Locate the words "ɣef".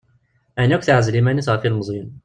1.51-1.63